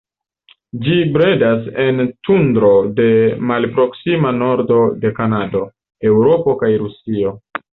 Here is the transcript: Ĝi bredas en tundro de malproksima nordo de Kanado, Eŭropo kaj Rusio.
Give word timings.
Ĝi 0.85 0.95
bredas 1.17 1.67
en 1.83 1.99
tundro 2.29 2.71
de 3.01 3.07
malproksima 3.51 4.33
nordo 4.41 4.81
de 5.05 5.13
Kanado, 5.21 5.63
Eŭropo 6.13 6.57
kaj 6.65 6.73
Rusio. 6.87 7.37